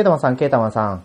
[0.00, 1.04] ケータマンさん、ケータマンさん。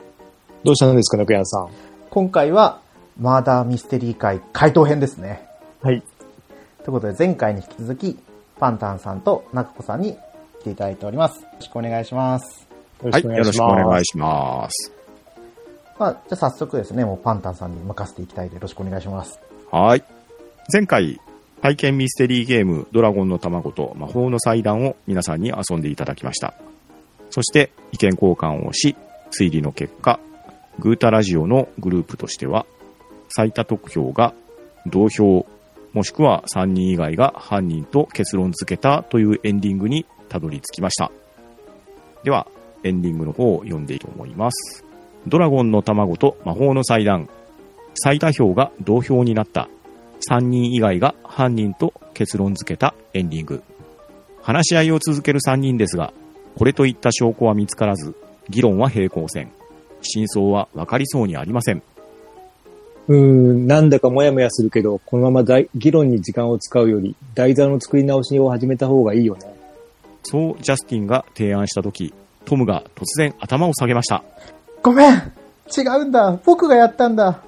[0.64, 1.70] どうしたんですか、中山さん。
[2.10, 2.80] 今回は、
[3.20, 5.46] マーダーミステリー会回答編ですね。
[5.82, 6.02] はい。
[6.02, 8.18] ということで、前回に引き続き、
[8.58, 10.18] パンタンさんと中子さんに
[10.62, 11.42] 来ていただいております。
[11.42, 12.68] よろしくお願いします。
[13.04, 14.94] はい、よろしくお願いします。
[16.00, 19.42] まあ、じゃあ早速ですね、もうパンタンさんに任せていきたいので、よろしくお願いします。
[19.72, 20.06] はい。
[20.72, 21.20] 前回、
[21.62, 26.54] 体験ミステリーゲーム、ドラゴンの卵と魔法の祭壇を皆さんに遊んでいただきました。
[27.30, 28.96] そして、意見交換をし、
[29.32, 30.20] 推理の結果、
[30.80, 32.66] グータラジオのグループとしては、
[33.30, 34.34] 最多得票が
[34.86, 35.46] 同票、
[35.94, 41.12] もしくは3人以外が犯人と結論付けたというエンディングにたどり着きました。
[42.24, 42.48] では、
[42.84, 44.84] エンディングの方を読んでいきたいと思います。
[45.28, 47.30] ドラゴンの卵と魔法の祭壇、
[47.96, 49.70] 最多票が同票になった。
[50.30, 53.64] 3人以外が犯人と結論付けたエンディング。
[54.42, 56.14] 話し合いを続ける3人ですが、
[56.58, 58.16] これといった証拠は見つからず、
[58.50, 59.52] 議論は平行線。
[60.02, 61.82] 真相は分かりそうにありません。
[63.08, 69.56] うーん、なんだかもやもやするけど、このまま大議論に時間を使うより、台座の作り直しを始めた方がいいよね。
[70.24, 72.14] そうジャスティンが提案した時、
[72.46, 74.24] トムが突然頭を下げました。
[74.82, 77.42] ごめん違うんだ僕がやったんだ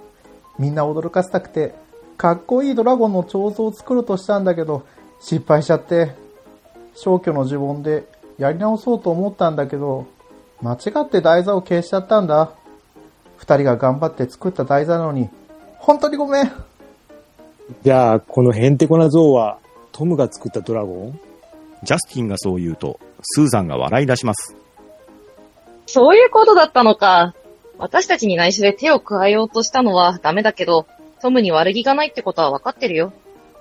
[0.57, 1.73] みんな驚かせたくて、
[2.17, 4.85] かっこいいドラゴンの彫像を作ろうとしたんだけど、
[5.21, 6.11] 失敗しちゃって、
[6.95, 10.05] 消去の呪文でやり直そうと思ったんだけど、
[10.61, 12.51] 間違って台座を消しちゃったんだ。
[13.37, 15.29] 二人が頑張って作った台座なのに、
[15.77, 16.51] 本当にごめん
[17.83, 19.59] じゃあ、このヘンテコな像は、
[19.91, 21.19] トムが作ったドラゴン？
[21.83, 24.55] ジャスティンがそう言うと、スーザンが笑い出します。
[25.85, 27.35] そういうことだったのか。
[27.77, 30.87] 私たちに内緒で手を加えようとしたのはダメだけど、
[31.21, 33.13] トムに悪気がないってことは分かってるよ。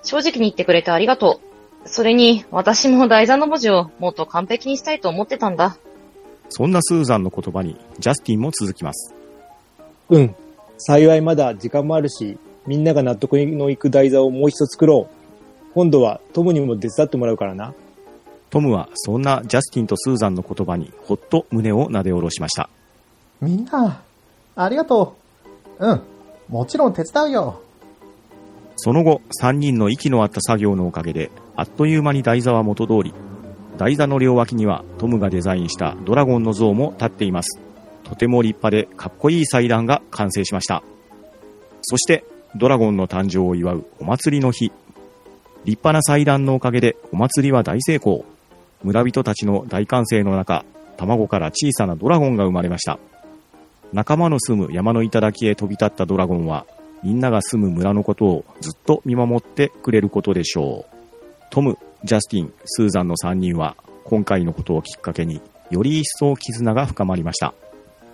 [0.02, 1.55] 正直に言ってくれてありがとう。
[1.86, 5.78] それに、私も台座の文字をもっと完璧にしたいと思ってたんだ。
[6.48, 9.14] そんなスーザンの言葉に、ジャスティンも続きます。
[10.10, 10.34] うん。
[10.78, 15.72] 幸いまだ時間もあるし、みんなが納得のいく台座をもう一度作ろう。
[15.75, 17.75] 今度はトムにも手伝ってもらうからな。
[18.50, 22.69] トムはそんなジャスティンとスーザンの言葉にほっと胸をなで下ろしました。
[23.41, 24.02] みんな、
[24.54, 25.16] ありがと
[25.78, 25.86] う。
[25.86, 26.02] うん、
[26.48, 27.60] もちろん手伝うよ。
[28.76, 33.15] その後、3人の息の合った作業のおかげで、あっという間に台座は元通り。
[33.78, 37.61] 台座の両脇にはトムがデザインしたドラゴンの像も立っています。
[38.05, 40.83] とても立派でかっこいい祭壇が完成しました。
[41.83, 42.25] そして、
[42.55, 44.72] ドラゴンの誕生を祝うお祭りの日。
[45.65, 48.25] 立派な祭壇のおかげでお祭りは大成功。
[48.83, 50.65] 村人たちの大歓声の中、
[50.97, 52.99] 卵から小さなドラゴンが生まれました。
[53.93, 56.67] 仲間の住む山の頂へ飛び立ったドラゴンは、
[57.03, 60.95] みんなが住む村のことをずっと見守ってくれることでしょう。
[61.56, 65.41] トム、ジャスティン、スーザンの3人は、今回のことをきっかけに
[65.71, 67.55] より一層絆が深まりました。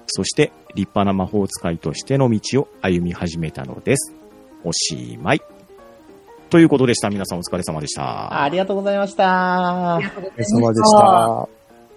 [0.06, 4.14] そして、立派な魔法使いとしての道を歩み始めたのです。
[4.62, 5.42] おしまい。
[6.50, 7.10] ということでした。
[7.10, 8.44] 皆さんお疲れ様でした。
[8.44, 9.98] ありがとうございました。
[9.98, 11.48] お疲れ様でした。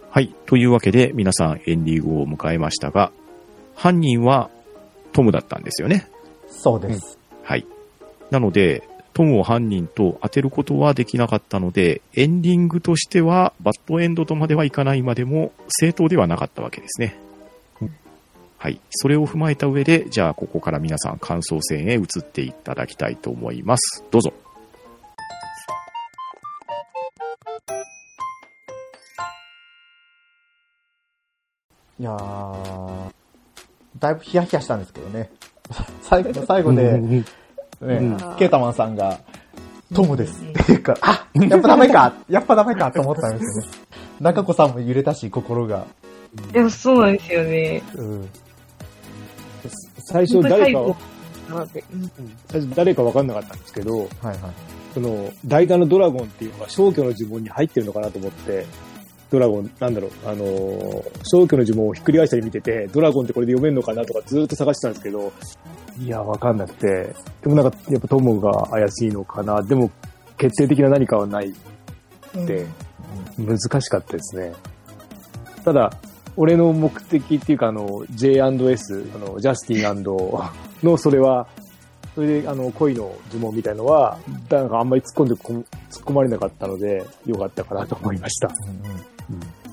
[0.10, 0.34] はい。
[0.48, 3.12] というわけで、皆さんエンディングを迎えましたが、
[3.76, 4.50] 犯人は
[5.14, 6.10] トムだったんですよね。
[6.50, 7.20] そうです。
[7.44, 7.68] はい。
[8.32, 17.18] なので、トムを犯人と当てることはできなかったので、エンディングとしては、バッドエンドとまではいかないまでも、正当ではなかったわけですね。
[18.58, 18.82] はい。
[18.90, 24.04] それを踏まえた上で、じゃあ、ここから皆さん感想戦へ移っていただきたいと思います。
[24.12, 24.34] どうぞ。
[31.98, 33.12] いやー、
[33.98, 35.30] だいぶヒヤヒヤしたんですけどね。
[36.04, 37.24] 最後の最後で、
[37.82, 39.20] ね、うんケータマンさんが、
[39.94, 43.72] トムですって言うから、あやっぱダメかやっぱダメかと思ったんですよね。
[44.20, 45.86] 中子さんも揺れたし、心が。
[46.54, 47.82] いや、そうなんですよね。
[47.96, 48.30] うん。
[50.08, 50.96] 最初誰か、
[52.48, 54.40] 最初誰か分かんなかったんですけど、はいはい。
[54.94, 58.66] その、代打のドラゴンっていうのが消去の呪文に入ってるのかなと思って、
[59.32, 65.34] ドラゴン、なんだろう、あのー消去の呪文をひっくり返したり見てて、ドラゴンってこれで読めるのかなとかずーっと探してたんですけど、
[66.00, 69.90] いや、わかんなくて、でもなんか、やっぱトムが怪しいのかな、でも、
[70.38, 72.66] 決定的な何かはないって、
[73.38, 74.54] 難しかったですね。
[75.64, 75.92] ただ、
[76.38, 80.04] 俺の目的っていうか、あの、J&S、あの、ジャスティン
[80.84, 81.48] の、それは、
[82.14, 84.20] それで、あの、恋の呪文みたいのは、
[84.50, 85.54] なんかあんまり突っ込んでこ、
[85.90, 88.50] 突っ込まれなかったので、よかったかなと思いました。
[88.68, 89.15] うんうん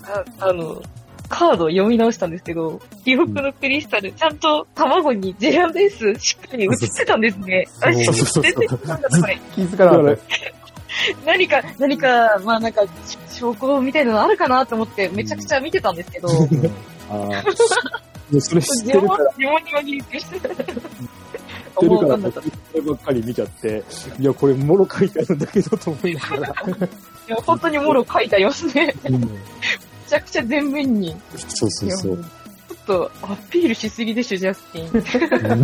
[0.05, 0.83] ああの、
[1.29, 7.67] カードを読み直したんですけど、記憶のクリスタル、ちゃんと卵に J&S しっかり映ってたんですね。
[7.81, 9.41] あ、そうそうそう全然なんだこれ。
[9.55, 10.23] 気づかなかった。
[11.25, 12.83] 何か、何か、まあなんか、
[13.31, 16.29] 証拠みたいなのあるかなと思って、めちゃくちゃ見てたんですけど、
[17.09, 17.43] あ。
[18.31, 20.63] でそれ知ってるから、知疑問に紛れてる。
[21.73, 23.83] ってるから、僕こればっかり見ちゃって、
[24.19, 26.55] いや、これ、もろ書いてあるんだけど、と思いながら。
[27.29, 28.95] いや、本当にもろ書いてありますね。
[29.05, 29.21] うん
[30.13, 31.17] めちゃくちゃ全面に。
[31.49, 32.19] そうそうそう。
[32.19, 35.55] ちょっとアピールしすぎでしょ、ジャスティ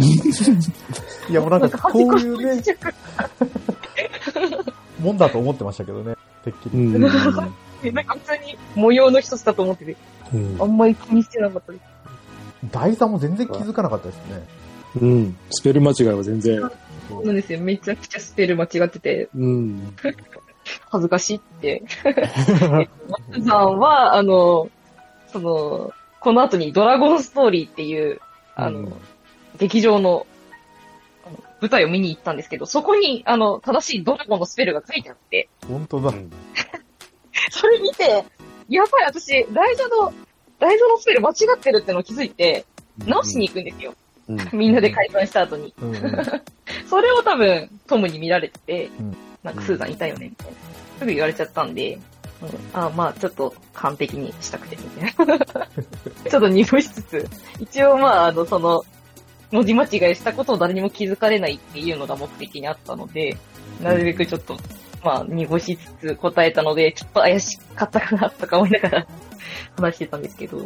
[1.28, 1.28] ン。
[1.31, 2.62] いや、もうなんか、こういうね
[4.99, 6.16] もんだと思ってましたけどね。
[6.44, 6.78] てっきり。
[6.78, 7.02] うん。
[7.02, 9.96] なんか普通に模様の一つだと思ってて、
[10.32, 11.84] うんあんまり気にしてなかったです。
[12.72, 14.49] 台座も全然気づかなかったですね。
[15.00, 15.37] うん。
[15.50, 16.61] スペル間違いは全然。
[17.08, 17.61] そうなんですよ。
[17.61, 19.94] めちゃくちゃスペル間違ってて、うん。
[20.90, 21.82] 恥ずかしいって。
[23.30, 24.70] 松さんは、あの、
[25.28, 28.20] その、この後にドラゴンストーリーっていう、
[28.54, 28.92] あの、うん
[29.58, 30.26] 劇場の、
[31.26, 36.12] あの舞台を見に行ったんですけど、そこに、あの、正しいドラゴンのスペルが書いてあって、本当だ。
[37.50, 38.24] それ見て、
[38.68, 40.12] やばい、私、台座の、
[40.60, 42.64] 台座のスペル間違ってるってのを気づいて、
[43.04, 43.94] 直しに行くんですよ。
[44.28, 44.38] うん。
[44.52, 45.74] みんなで解散した後に。
[45.80, 46.00] うんうん。
[46.88, 49.16] それを多分、トムに見られてて、うん
[49.48, 50.52] なんかスーザンいたよね、みたいな。
[50.98, 51.98] すぐ言われちゃったんで、
[52.42, 55.36] うん、あまあちょっと完璧にしたくて、みたいな。
[56.30, 57.28] ちょっと濁しつつ、
[57.60, 58.84] 一応まああの、その、
[59.50, 63.36] 文字間違いしたことを誰にも気づかれないっていうのが目的にあったので、
[63.82, 64.56] なるべくちょっと、
[65.02, 69.06] まあ濁しつつ答えたので、ちょっと怪しかったかなとか思いながら
[69.76, 70.64] 話してたんですけど、こ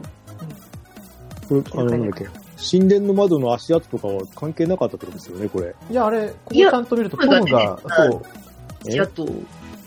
[1.54, 2.26] れ、あの、なんだっけ？
[2.70, 5.74] 神殿の窓の足跡とかは関係なかったってことですよね、これ。
[5.90, 8.22] いや、あれ、ここちゃんと見ると、トムが、そう
[8.84, 9.26] だねそう、えあと、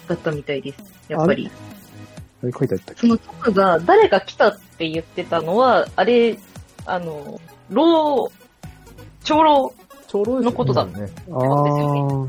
[0.07, 0.77] だったみたいです。
[1.09, 1.49] やっぱり。
[2.41, 3.01] 何書いてあったっけ？
[3.01, 6.37] そのトムが誰が来たって言ってたのは、あれ、
[6.85, 7.39] あの、
[7.69, 8.29] 老、
[9.23, 9.73] 長老、
[10.07, 11.09] 長老ですよねのことだね。
[11.31, 12.27] ああ。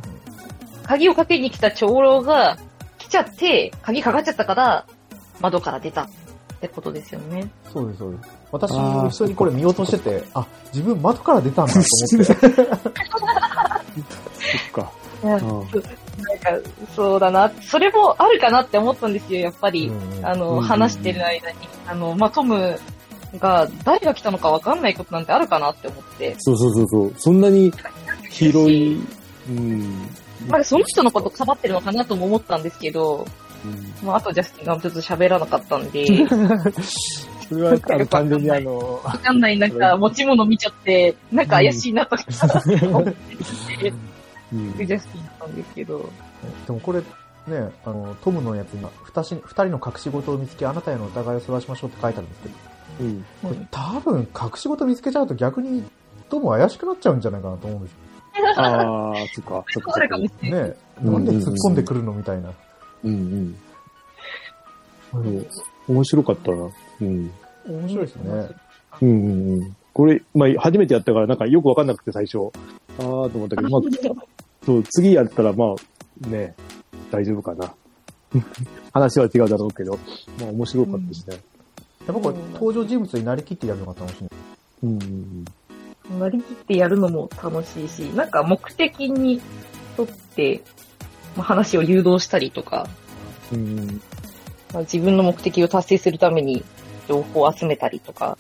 [0.89, 2.59] 鍵をかけに来た長老が
[2.99, 4.87] 来ちゃって、鍵かかっちゃったから、
[5.41, 6.09] 窓から出たっ
[6.61, 7.51] てことですよね。
[7.73, 8.31] そうです、そうです。
[8.53, 12.33] 私、普通にこれ見落としてて、あ、自分窓から出たんだと思って。
[12.33, 12.37] そっ
[14.73, 14.91] か。
[15.31, 17.51] なんか、そうだな。
[17.61, 19.89] それもあるかなって思ったんですよ、やっぱり。
[19.89, 21.57] うんうんあの、うん話してる間に。
[21.87, 22.79] あの、まあ、トム
[23.39, 26.35] が誰が来たのかわかんないことなんてあるかなって思って。
[26.39, 27.15] そうそうそうそう。
[27.17, 27.73] そんなに
[28.31, 29.01] 広い、
[29.49, 30.09] うん。
[30.49, 33.27] まあ、その人のことかばってるのかなとも思ったんですけど、
[33.65, 36.07] うんまあ、あとジャスティンがちょっと喋らなかったんで、
[37.49, 42.25] それは、単純にあの、わかんない、なんか、持ち物見ちゃって、なんか怪しいなとか、
[42.67, 42.71] う
[43.91, 43.97] ん
[44.53, 46.11] ジャスティンだったんですけど、
[46.67, 52.55] でもこれ、ね、あの、トムのやつに、二人の隠し事を見つけ、あなたへの疑いをそらしましょうって書いてあるんですけど、
[53.01, 53.05] う
[53.53, 53.69] ん。
[53.71, 55.85] 多分隠し事見つけちゃうと逆に、
[56.29, 57.97] トム怪しくなっちゃうんじゃないかなと思うんです
[58.57, 60.19] ああ、そっか、そっか、そか。
[60.19, 60.77] ね。
[61.01, 62.53] なんで突っ込んでくるのみたいな。
[63.05, 63.59] うんうん。
[65.15, 65.47] うん
[65.89, 66.69] 面白かったな。
[67.01, 67.31] うん。
[67.69, 68.49] 面白いですね。
[69.03, 69.77] うんうんうん。
[69.93, 72.51] これ、まあ、初めてやったから、なんかよくわかんなくて最初。
[72.99, 73.83] ああ、と思ったけど、まあ、
[74.65, 75.75] そう、次やったら、ま
[76.25, 76.55] あ、ね、
[77.11, 77.75] 大丈夫かな。
[78.93, 79.99] 話は違うだろうけど、
[80.41, 81.41] まあ、面白かったしね。
[82.07, 84.29] やっぱこれ、登場人物になりきってやるのが楽しい。
[84.85, 85.45] うんうん
[86.21, 89.41] なりきってやるのも楽しいし、なんか目的に
[89.97, 90.63] とって、
[91.37, 92.89] まあ、話を誘導したりとか、
[93.53, 93.79] うん。
[93.79, 94.01] うん
[94.73, 96.63] まあ、自分の目的を達成するために
[97.09, 98.37] 情報を集めたりとか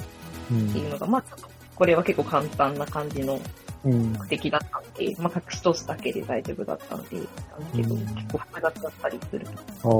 [0.50, 1.24] うんっていうのが、まあ、
[1.74, 3.42] これは結構簡単な感じのうん。
[3.86, 7.26] 目的だったんで、まあ、隠し通すだけで大丈夫だったんで、だ
[7.74, 9.46] けど、うん結構複雑だったりする。
[9.46, 9.90] ああ。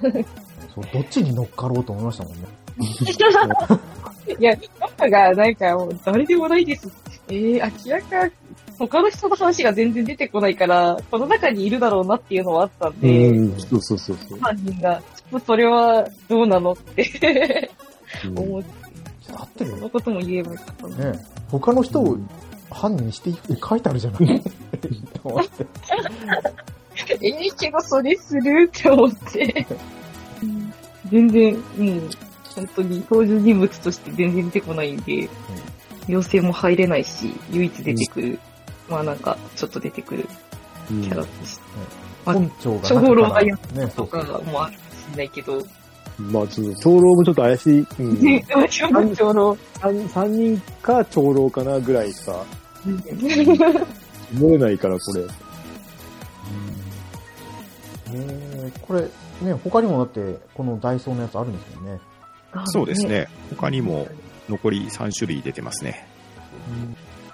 [0.74, 2.48] そう、どっちに乗っかろうと思いましたもんね。
[4.38, 6.88] いや、僕がなんかもう誰でもないです。
[7.28, 8.34] えー、明らか、
[8.78, 13.60] 他の人の話が全然出てこないから、この中にいるだろうなっていうのはあったんで、うん。
[13.60, 14.38] そうそうそうそう。
[14.38, 17.70] 犯人が、ちょっとそれはどうなのって
[18.24, 21.12] うん思って、合ってるよそのことも言えばよかったな。
[21.12, 21.18] ね。
[21.50, 22.18] 他の人を
[22.70, 24.42] 犯人にしていいって書いてあるじゃない。
[25.22, 25.66] と思って
[27.22, 29.66] ええけどそれするって思って。
[31.10, 31.60] 全然、も
[31.96, 32.10] う、
[32.54, 35.28] 本当に登場人物として全然出てこないんで、
[36.08, 38.38] 妖精も入れないし、唯一出てくる、
[38.88, 40.28] まあなんか、ちょっと出てくる
[40.90, 41.62] うんキャラとして、
[42.24, 43.56] まあ本庁が長老がや
[43.96, 44.06] と。
[44.06, 44.76] かもあるかもし
[45.12, 45.64] れないけど、
[46.18, 47.86] まあ、ちょっと、長老もちょっと怪しい。
[47.98, 48.20] うん。
[48.20, 49.56] ね、長老。
[49.80, 52.44] 三三人か長老かなぐらいしか
[52.86, 55.24] 思えないから、これ。
[58.12, 59.02] えーこれ、
[59.42, 62.00] ね、他にもだって、このダイソーのやつあるんですよね。
[62.66, 63.06] そうです。
[63.06, 63.28] ね。
[63.50, 64.08] 他にも
[64.48, 66.06] 残り3種類出てますね。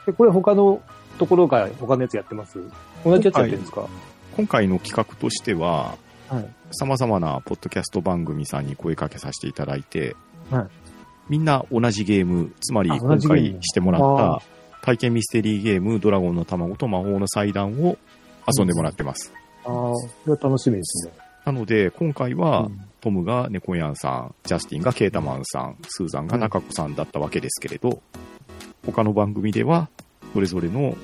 [0.04, 0.82] で、これ他の
[1.18, 2.58] ところが他のやつやってます？
[3.04, 3.88] 同じやつやってるんですか？
[4.36, 5.96] 今回の企画としては、
[6.28, 6.48] はい。
[6.72, 10.16] 様々なポッドキャスト番組さんに声かけさせていただいて、
[10.50, 10.66] はい
[11.28, 14.42] みんな同じゲーム、つまりあ今回してもらあった
[14.86, 17.98] 体験ミステリーゲーム、ドラゴンの卵と魔法の祭壇を
[18.46, 19.32] 遊んでもらってます。
[19.64, 21.12] ああ、これは楽しみですね。
[21.44, 28.02] なので、今回は、うんトムが猫やんさん、ジャスティンがケータマンさん、スーザンが中子さんだったわけですけれど、
[28.84, 29.88] 他の番組では、
[30.32, 30.96] それぞれの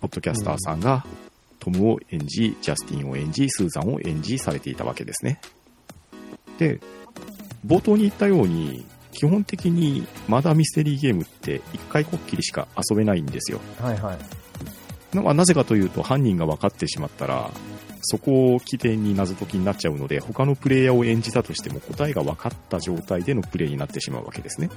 [0.00, 1.04] ポッドキャスターさんが、
[1.58, 5.40] トムを演じ、ジャスティンを演じ、スーザンを演じされていたわけですね。
[6.58, 6.78] で、
[7.66, 8.86] 冒頭に言ったように、
[9.18, 13.60] 基本的にまだミステリーゲームって一回こっきりしか遊べないんですよ。
[13.80, 15.16] はいはい。
[15.16, 17.50] ななぜかというと、犯人が分かってしまったら、
[18.02, 24.70] そこを起点に謎解きになっちゃうので、他のプレイヤーを演じたとしても答えが分かった状態でのプレイになってしまうわけですね。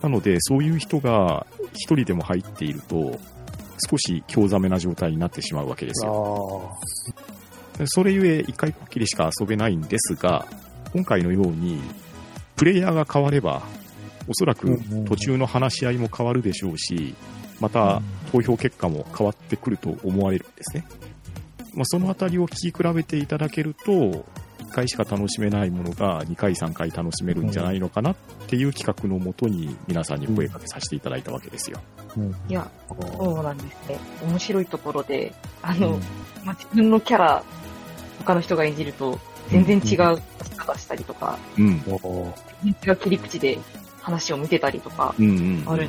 [0.00, 3.18] なので、そういう人が一人でも入っていると、
[3.90, 6.70] 少し興ざめな状態になってしまうわけですよ。
[7.80, 10.46] あそれゆえ、一回こっきりしか遊べないんですが、
[10.92, 11.80] 今回のように、
[12.56, 13.62] プレイヤーが変われば、
[14.28, 17.14] おそらく途中の話し合いも変わるでしょうし、
[17.60, 20.84] また投票結果も変わってくると思われるんですね。
[21.74, 24.24] まあ、そのあたりを聞き比べていただけると、1
[24.70, 31.80] 回しか楽しめないものが2回3回楽しめるんじゃないのかなっていう企画のもとに皆さんに声かけさせていただいたわけですよ。
[32.48, 33.98] いや、そうなんですね。
[34.22, 36.00] 面白いところで、あの、うん
[36.44, 37.42] まあ、自分のキャラ、
[38.18, 39.18] 他の人が演じると、
[39.50, 41.82] 全然違う出し方したりとか、うん。
[42.64, 43.58] 違う切り口で
[44.00, 45.72] 話を見てたりとか、うんうんうんうん。
[45.72, 45.88] ある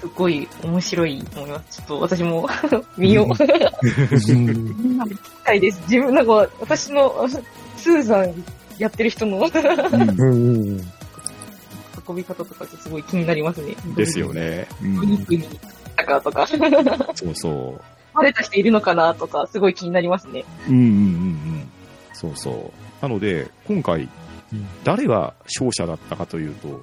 [0.00, 1.78] すごい面白いと思います。
[1.78, 2.48] ちょっと私も
[2.96, 3.26] 見よう。
[3.26, 5.80] うんみんな聞きたいです。
[5.82, 8.44] 自分なんか、私の、あスーザン
[8.78, 10.80] やってる人のうんうん。
[12.08, 13.74] 運び方とかすごい気になりますね。
[13.96, 14.32] ですよ。
[14.32, 14.68] ね。
[14.82, 15.48] うおん肉に
[15.96, 17.80] たかとか、そうそう。
[18.14, 20.44] バレた人いるのかなとか、すごい気になりますね。
[20.68, 21.68] うんうんうんうん。
[22.16, 23.02] そうそう。
[23.02, 24.08] なので、今回、
[24.84, 26.80] 誰が勝者だったかというと、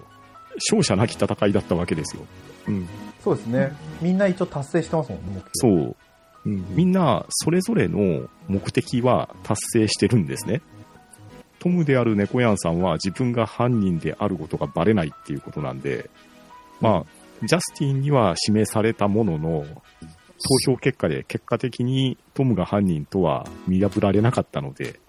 [0.55, 2.23] 勝者なき戦いだったわけですよ。
[2.67, 2.87] うん。
[3.23, 3.71] そうですね。
[3.99, 5.41] みんな一応達成してますもんね。
[5.53, 5.95] そう。
[6.45, 10.61] うんみんな、それぞれの目的は達成してるんですね。
[11.59, 16.09] トムである猫やんさんは自分が犯人であることがバレないっていうことなんで、
[16.81, 19.65] まあ、ジャスティンには指名されたものの、
[20.65, 24.99] 投票結果で結果的にトムが犯人とは見破られなかったので、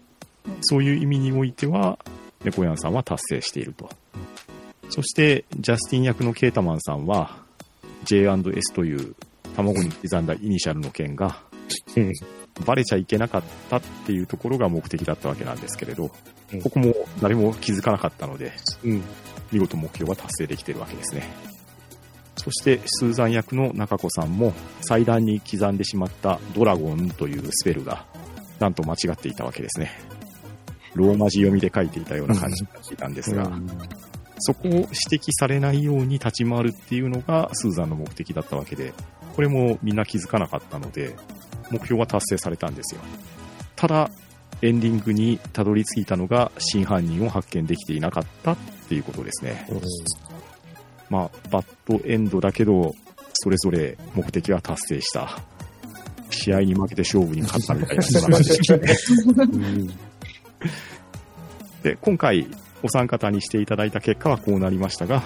[0.63, 1.99] そういう意味においては、
[2.45, 3.89] 猫やんさんは達成していると。
[4.91, 7.39] そして、ジャスティン役のケータマンさんは、
[8.05, 9.15] J&S という
[9.57, 11.39] 卵に刻んだイニシャルの件が、
[11.97, 12.13] うん
[12.65, 16.13] バレちゃいけなかったっていうところが目的だったわけなんですけれど
[16.53, 18.53] うん、ここも誰も気づかなかったので、
[18.85, 19.03] うん。
[19.51, 21.29] 見事目標は達成できているわけですね。
[22.37, 28.05] そして、スーザン役の中子さんも、祭壇に刻んでしまったドラゴンというスペルが、
[28.59, 29.93] なんと間違っていたわけですね。
[30.95, 33.51] ローマ字読みで書いていたような感じになっていたんですが、
[34.39, 38.93] そこを指摘されないように立ち回るっていうのがスーザンの目的だったわけで、
[39.35, 41.17] これもみんな気づかなかったので、
[41.71, 43.01] 目標は達成されたんですよ。
[43.77, 44.11] ただ、
[44.63, 48.57] エンディングにたどり着いたのが真犯人を発見できていなかったっ
[48.89, 49.67] ていうことですね。
[51.11, 52.95] まあ、バッドエンドだけど、
[53.35, 55.39] それぞれ目的は達成した。
[56.31, 59.95] 試合に負けて勝負に勝ったみたいなそんな感じですね。
[60.65, 61.83] うん。
[61.83, 62.49] で、今回
[62.83, 65.23] お三方にしていただいた結果はこうなりましたが、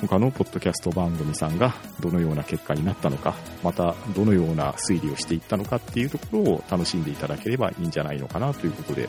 [0.00, 9.08] 他のポッドキャスト番組さんがどのような結果になったのか、またどのような推理をしていったのかっていうところを楽しんでいただければいいんじゃないのかなということで、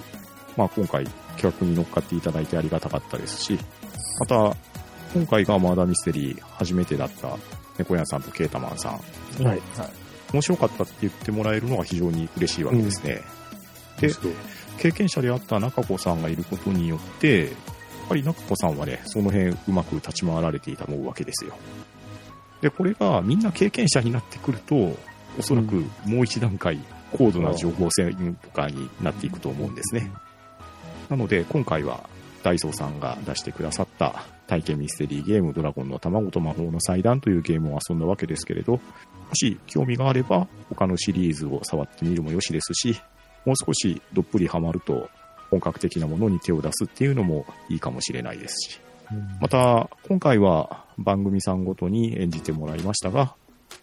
[0.58, 1.06] まあ今回
[1.38, 3.60] 企画に乗っかっていただいてありがたかったですし、
[4.20, 4.56] また
[5.14, 7.38] 今回がマーダーミステリー初めてだった
[7.78, 9.62] 猫屋さんとケータマンさん、はい。
[10.34, 13.22] 面白かったって言ってもらえるのが非常に嬉しいわけですね。
[14.00, 14.34] でそう
[14.80, 17.50] 経験者であった中子さんがいることによって、やっ
[18.08, 21.54] ぱり中子さんはね、その辺うまく立ち回られていたと思うわけですよ。
[22.62, 24.98] で、これがみんな経験者になってくると、
[25.38, 26.80] おそらくもう一段階
[27.12, 30.12] 高度な情報戦とかになっていくと思うんですね。
[31.10, 32.10] なので、今回は
[32.44, 38.80] ダイソーさんが出してくださった体験ミステリーゲームドラゴンの卵と魔法の祭壇というゲームを遊んだわけですけれど、も
[39.36, 43.00] し興味があれば他のシリーズを触ってみるもよしですし、
[43.46, 45.10] もう少しどっぷりハマると
[45.50, 48.80] 本格的なものに手を出すっていうのもいいかもしれないですし。
[49.40, 53.36] また、今回は番組さんごとに演じてもらいましたが、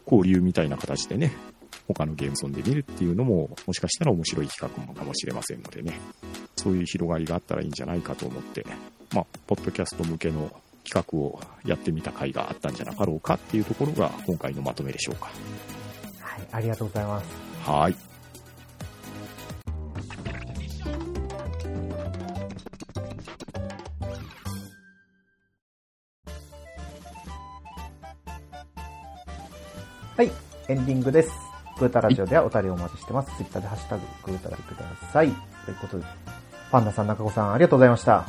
[0.05, 1.33] 交流みたいな形でね、
[1.89, 5.99] 他のゲームソンで見るっていうのも、もしかしたら面白い企画もかもしれませんのでね、
[6.57, 8.65] そういう広がりがあったらいいんじゃないかと思って、
[9.13, 10.51] まあ、ポッドキャスト向けの
[10.85, 15.27] 企画をやってみた回があったんじゃなかろうかっていうところが今回のまとめでしょうか。
[16.21, 17.27] はい、ありがとうございます。
[17.69, 18.16] はい。
[30.69, 31.31] エンディングです。
[31.79, 33.31] グータラジオではお便りをお待ちしてます。
[33.37, 35.29] ツイッターでハッシュタグ、グータラでください。
[35.65, 36.05] ということで、
[36.73, 38.27] パンダさん、中子さん、ありがとうございました。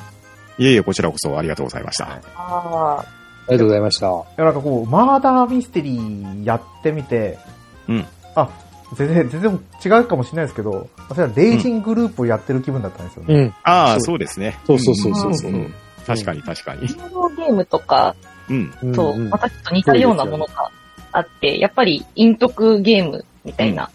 [0.59, 2.05] いえいえ、こちらこそありがとうございました。
[2.05, 3.05] ああ、あ
[3.47, 4.07] りがとうございました。
[4.07, 7.39] いや、なんかこう、マーダーミステリーやってみて、
[7.87, 8.05] うん。
[8.35, 8.49] あ、
[8.93, 13.33] 全然、全然違うかもしれないですけど、それはレイジングループをやってる気分だったんですよね。
[13.33, 13.53] うん。
[13.63, 14.19] ああ、そう。
[14.19, 14.59] ですね。
[14.67, 15.33] そうそうそうそう。
[15.33, 15.57] そううん。
[15.57, 15.73] うん。
[16.05, 16.81] 確かに確かに。
[16.87, 18.15] ゲームとか
[18.47, 18.73] うん。
[18.83, 18.93] うん。
[18.93, 19.29] と、うん。
[19.29, 20.69] またちょっと似たようなものが
[21.17, 23.89] あって、やっぱり陰徳ゲームみたいな、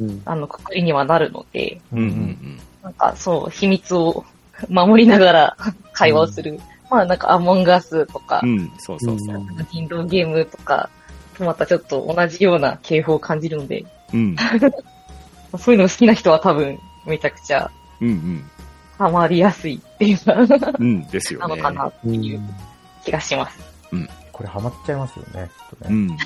[0.00, 4.24] うんあの、くくりにはなるので、うんうんなんかそう、秘密を
[4.68, 5.56] 守りながら
[5.92, 6.60] 会話をする。
[6.88, 8.50] まあなんかアモンガスとかう、ん。
[8.50, 9.42] うん、そうそうそう。
[9.70, 10.88] 人狼ゲームとか、
[11.36, 14.36] とまたちょっと同じような系譜を感じるので、うん。
[15.58, 17.70] そういうの好きな人は多分めちゃくちゃ
[18.00, 18.50] うんうん。
[18.96, 20.34] ハマりやすいっていうか、
[20.78, 21.56] うん、ですよね。
[21.56, 22.40] なのかなっていう
[23.04, 23.58] 気がします。
[24.38, 25.90] これハマっちゃいますよね、きっとね。
[25.90, 26.16] うん。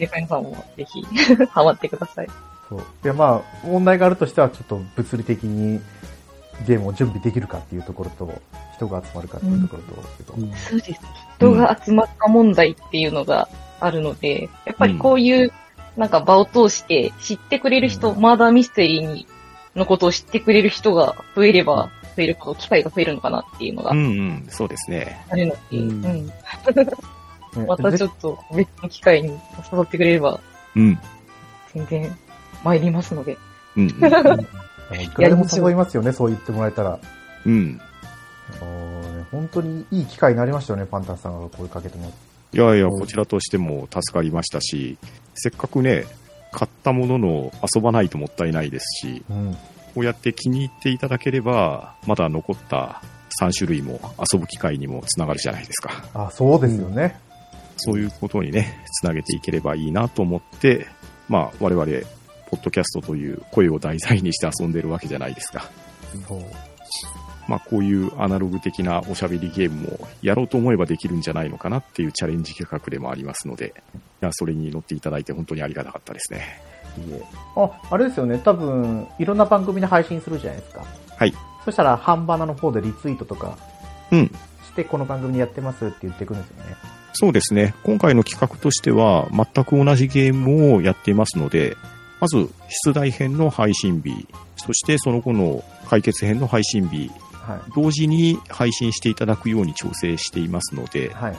[0.00, 1.00] デフェンさんもぜひ
[1.46, 2.28] ハマってください。
[2.68, 2.80] そう。
[2.80, 5.80] いや、まあ、問題があるとしては、ちょっと物理的に
[6.66, 8.32] ゲームを準備できるかっていうところと、
[8.74, 11.00] 人が集まるかっていうところと、けどうんそうです。
[11.36, 13.48] 人が集まった問題っていうのが
[13.78, 15.52] あるので、やっぱりこういう、
[15.96, 19.28] なんか場を通して知ってくれる人、うんマーダーミステリーに
[19.76, 24.46] のことを知ってくれる人が増えれば、増えるほど機会が増えるのかなっていうのがうんうん。
[24.48, 25.24] そうですね。
[25.30, 26.26] あるので、ううんん。
[26.26, 26.32] ね
[27.66, 29.28] またちょっと別の機会に
[29.72, 30.40] 誘ってくれれば、
[30.74, 30.98] うん。
[31.74, 32.16] 全然
[32.64, 33.36] 参りますので。
[33.76, 33.88] うん。
[33.88, 36.98] でもいくらでも誘いますよね、そう言ってもらえたら。
[37.46, 37.80] うん。
[38.60, 42.12] あのね本当にいい機会になりましたよね、パンタンさんが声かけても。
[42.52, 44.98] いやいや、うんこちらとしても助かりましたし、
[45.34, 46.04] せっかくね、
[46.52, 49.56] 買ったものの遊ばないともったいないですし、うん。
[49.94, 53.02] こうやって気に入っていただければ、まだ残った
[53.40, 54.00] 3種類も
[54.32, 56.04] 遊ぶ機会にもつながるじゃないですか。
[56.14, 57.18] あ、そうですよね。
[57.76, 60.86] そういうことにね、つなげていければいいなと思って、
[61.28, 61.86] まあ、我々、
[62.50, 65.70] ポッドキャストという声を題材にして遊んでるわけじゃないですか。
[66.28, 66.42] そう。
[67.48, 73.74] まあ、こういうアナログ的なおしゃべりゲームもやろうと思えばできるんじゃないのかなっていうチャレンジ企画でもありますので、
[74.22, 76.71] いや、それに乗っていただいて本当にありがたかったですね。
[77.56, 80.84] あ、あれですよね、多分、いろんな番組で配信するじゃないですか。
[81.16, 81.34] はい。
[81.64, 83.56] そしたら、ハンバナの方でリツイートとか
[84.10, 84.26] うん。
[84.26, 86.76] して、この番組やってますって言ってくるんですよね。
[87.14, 87.74] そうですね。
[87.84, 91.76] 今回の企画としては、全く同じゲームをやっていますので、
[92.20, 92.48] まず、
[92.86, 94.26] 出題編の配信日、
[94.56, 97.72] そしてその後の解決編の配信日、はい。
[97.74, 101.36] 同時に配信していただくように調整していますので、はい。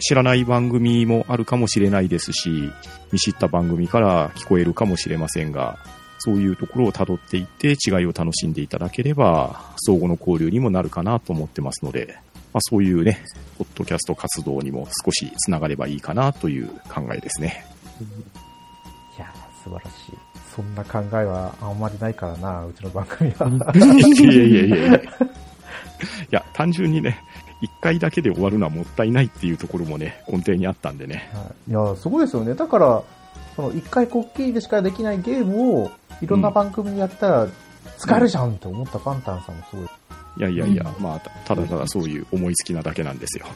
[0.00, 2.70] 知らない番組もあるかもしれないですし、
[3.12, 5.78] 見知った番組から聞こえるかもしれませんが、
[6.18, 12.16] そういうところを辿っていって違いを楽しんでいただければ、相互の交流にもなるかなと思ってますので、
[12.52, 13.20] まあ、そういうね、
[13.58, 17.64] ポッドキャスト活動にも少しつながればいいかなという考えですね。
[19.16, 20.34] いやー、素晴らしい。
[20.54, 23.48] そんな考えはあんまりないからな、うちの番組は。
[23.74, 24.96] いやいやいやいや。
[24.96, 25.00] い
[26.30, 27.18] や、単純にね、
[27.60, 31.30] 一回だけで終わるのはもったいないっていうところもね、根底にあったんでね。
[31.32, 32.54] はいいや、すごいですよね。
[32.54, 33.02] だから、
[33.56, 35.90] その一回こっきりでしかできないゲームを
[36.20, 37.48] いろんな番組にやったら
[37.98, 39.86] 使えるじゃんって思ったパンタンさんもすごい。
[40.36, 43.46] いやいやいや、まあ、たただただそういう思いつきなだけなんですよ。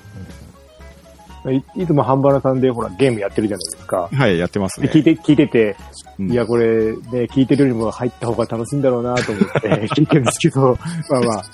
[1.51, 4.09] いいつもハンバラさんでほらゲームやってるじゃないですか。
[4.13, 4.89] はい、やってますね。
[4.89, 5.77] で聞いて、聞いてて、
[6.19, 6.97] うんいや、これ、ね、
[7.31, 10.77] 聞いてるよりも入った方が楽しいんだろうなと思って 聞いてるんですけど、
[11.11, 11.45] まあまあ、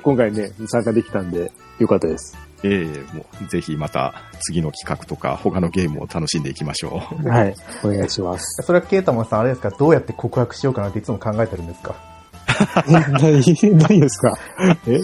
[0.00, 2.36] 今回ね、参加できたんで、よかったです。
[2.64, 7.28] ええもう、ぜひまた次の企画とか他のゲームを楽しんでいきましょう。
[7.28, 7.54] はい。
[7.82, 8.62] お願いします。
[8.62, 11.96] それはケータマンさん、あれですか、どうやって告白しようかなっていつも考えてるんですか？
[12.86, 14.38] 何、何ですか？
[14.86, 15.00] え？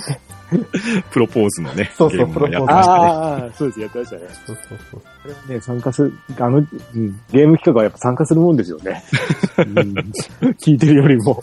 [1.10, 2.72] プロポーズのね、そうそうプロポーズ。
[2.72, 4.22] ああ、そうです、やってましたね。
[4.46, 5.00] そうそうそう。
[5.00, 5.06] こ
[5.48, 6.66] れね、参加する、あの、うん、
[7.30, 9.02] ゲーム企画はやっぱ参加するもんですよね。
[9.58, 9.92] うん、
[10.60, 11.40] 聞いてるよりも。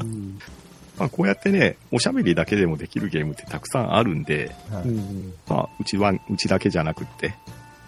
[0.00, 0.38] うん
[0.98, 7.34] まあ、こうやってね、おしゃべりだけでもできるゲームってたくさんあるんで、はいうんまあ、うちは、うちだけじゃなくって、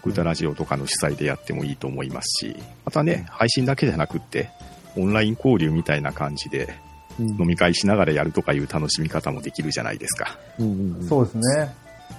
[0.03, 4.51] グータラジオとかの主催でやってもいいと思いますし、またね、配信だけじゃなくって、
[4.95, 6.88] オンライン交流みたいな感じでうん
[7.19, 10.37] 飲み会しながらやるとかいう楽しみ方もできるじゃないですか。
[10.59, 11.75] うんうんそうですね。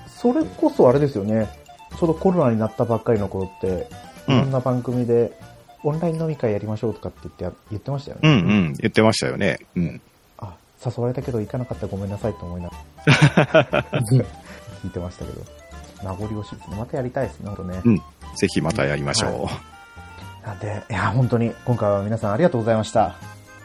[0.09, 1.49] それこそあれですよね。
[1.99, 3.89] ちょうどコロナになったばっかりの頃って、
[4.29, 5.33] いろんな番組で、
[5.83, 8.29] オンライン飲み会やりましょうとかって言ってや言ってましたよね。
[8.29, 8.37] うんう
[8.71, 9.59] ん、言ってましたよね。
[9.75, 10.01] うん。
[10.39, 12.77] あ、誘われたけど行かなかったらごめんなさいと思いなが
[13.71, 13.85] ら
[14.83, 15.61] 聞いてましたけど。
[16.03, 16.77] 名残惜しいですね。
[16.77, 17.83] またやりたいですね、ほんとね。
[18.37, 19.49] ぜひまたやりましょ
[20.45, 20.47] う。
[20.47, 23.17] なんで、いや、本当に、今回は皆さんありがとうございました。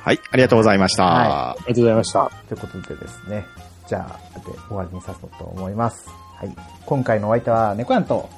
[0.06, 1.04] はい、ありがとうございました。
[1.04, 2.32] はありがとうございました。
[2.48, 3.44] ということでですね、
[3.88, 6.08] じゃあ、で終わりにさせようと思います。
[6.36, 6.56] はい。
[6.86, 8.30] 今回のお相手は、猫やんと、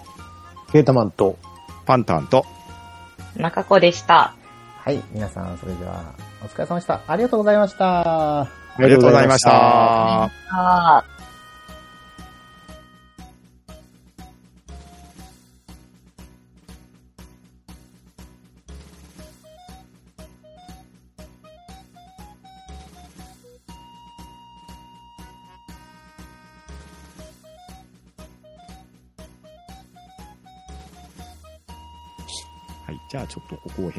[0.72, 1.38] ケータマンと、
[1.86, 2.46] パンタンと、
[3.36, 4.34] 中子でした。
[4.78, 7.02] はい、皆さん、それでは、お疲れ様でした。
[7.06, 8.40] ありがとうございました。
[8.44, 8.48] あ
[8.80, 11.17] りがとうございました。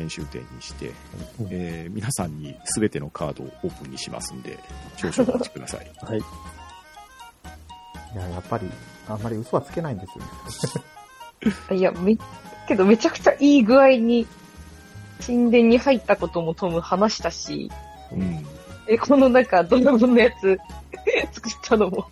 [0.09, 0.93] 編集点にして、
[1.51, 4.59] えー皆さんに全てのカードをオープンにしますんで、
[4.97, 5.91] 少々お待ちください。
[6.03, 6.19] はい。
[6.19, 6.23] い
[8.17, 8.71] や、やっぱり、
[9.09, 11.77] あんまり嘘はつけないんですよ。
[11.77, 12.17] いや、め、
[12.67, 14.27] けどめちゃくちゃいい具合に、
[15.25, 17.71] 神殿に入ったこともトム話したし、
[18.13, 18.47] うん。
[18.87, 20.59] え、このなんか、ドラゴンのやつ、
[21.33, 22.09] 作ったのも。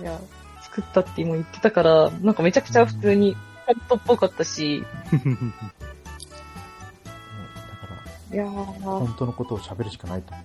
[0.00, 0.20] いや、
[0.62, 4.84] 作ったって今言ってたから、なんかめちゃくちゃ普通に、本当っぽかったし、
[8.32, 10.44] いやー、本当のことを喋るしかないと思っ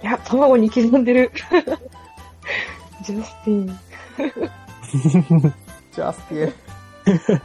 [0.00, 0.06] て。
[0.06, 1.32] いや、卵に刻んでる。
[3.02, 3.66] ジャスティン。
[5.92, 7.40] ジャスティ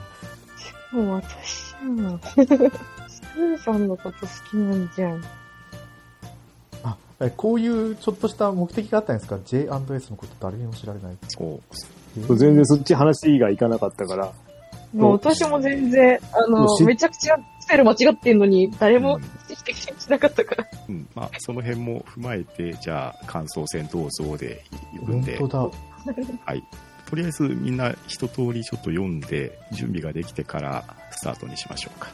[0.91, 2.19] もう私やん。
[2.19, 5.23] スーさんのこと好きなんじゃん。
[6.84, 11.17] あ、えこういうちょっとした目的があったんですか ?J&S のこと誰にも知られない。
[11.30, 11.62] そう。
[12.17, 14.34] えー全然そっち話がいかなかったから、
[14.93, 20.67] もう私も全然、あのめちゃくちゃスペル間違ってんのに、誰も指摘しなかったから。
[20.89, 21.07] うん。
[21.15, 24.63] まあ、その辺も踏まえて、じゃあ、感想戦どうぞで
[24.99, 25.71] 呼ぶんで、本当
[26.05, 26.13] だ。
[26.45, 26.63] はい。
[27.10, 32.10] とりあえずみんな一通りちょっと読んで、準備ができてからスタートにしましょうか。